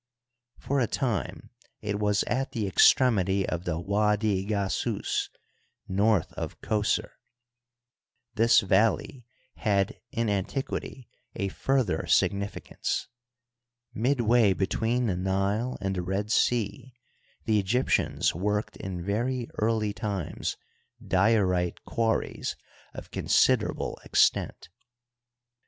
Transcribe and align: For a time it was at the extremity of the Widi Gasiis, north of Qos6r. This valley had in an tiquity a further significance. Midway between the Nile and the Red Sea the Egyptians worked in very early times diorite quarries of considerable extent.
For 0.57 0.79
a 0.79 0.87
time 0.87 1.51
it 1.79 1.99
was 1.99 2.23
at 2.23 2.53
the 2.53 2.65
extremity 2.67 3.47
of 3.47 3.65
the 3.65 3.79
Widi 3.79 4.49
Gasiis, 4.49 5.29
north 5.87 6.33
of 6.33 6.59
Qos6r. 6.61 7.11
This 8.33 8.61
valley 8.61 9.27
had 9.57 10.01
in 10.11 10.27
an 10.27 10.45
tiquity 10.45 11.05
a 11.35 11.49
further 11.49 12.07
significance. 12.07 13.09
Midway 13.93 14.53
between 14.53 15.05
the 15.05 15.15
Nile 15.15 15.77
and 15.79 15.95
the 15.95 16.01
Red 16.01 16.31
Sea 16.31 16.95
the 17.45 17.59
Egyptians 17.59 18.33
worked 18.33 18.77
in 18.77 19.05
very 19.05 19.49
early 19.59 19.93
times 19.93 20.57
diorite 20.99 21.77
quarries 21.85 22.55
of 22.95 23.11
considerable 23.11 23.99
extent. 24.03 24.69